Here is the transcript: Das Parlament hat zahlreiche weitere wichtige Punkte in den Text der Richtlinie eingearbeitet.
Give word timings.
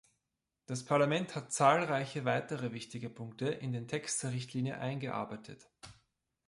Das 0.65 0.83
Parlament 0.83 1.35
hat 1.35 1.53
zahlreiche 1.53 2.25
weitere 2.25 2.71
wichtige 2.73 3.07
Punkte 3.07 3.49
in 3.49 3.71
den 3.71 3.87
Text 3.87 4.23
der 4.23 4.31
Richtlinie 4.31 4.79
eingearbeitet. 4.79 5.69